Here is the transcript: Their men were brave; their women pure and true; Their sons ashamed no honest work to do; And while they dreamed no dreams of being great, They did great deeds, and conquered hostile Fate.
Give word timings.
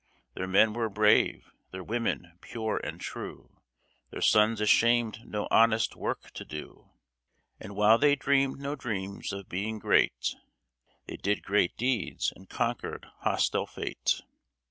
Their 0.33 0.47
men 0.47 0.73
were 0.73 0.89
brave; 0.89 1.51
their 1.69 1.83
women 1.83 2.35
pure 2.41 2.77
and 2.77 2.99
true; 2.99 3.61
Their 4.09 4.19
sons 4.23 4.59
ashamed 4.59 5.19
no 5.27 5.47
honest 5.51 5.95
work 5.95 6.31
to 6.31 6.43
do; 6.43 6.89
And 7.59 7.75
while 7.75 7.99
they 7.99 8.15
dreamed 8.15 8.59
no 8.59 8.75
dreams 8.75 9.31
of 9.31 9.47
being 9.47 9.77
great, 9.77 10.35
They 11.05 11.17
did 11.17 11.43
great 11.43 11.77
deeds, 11.77 12.33
and 12.35 12.49
conquered 12.49 13.05
hostile 13.19 13.67
Fate. 13.67 14.21